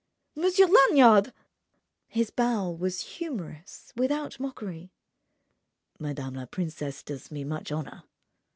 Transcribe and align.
"Monsieur 0.35 0.65
Lanyard!" 0.65 1.31
His 2.07 2.31
bow 2.31 2.71
was 2.71 3.01
humorous 3.19 3.93
without 3.95 4.39
mockery: 4.39 4.91
"Madame 5.99 6.33
la 6.33 6.47
princesse 6.47 7.03
does 7.03 7.29
me 7.29 7.43
much 7.43 7.71
honour." 7.71 8.01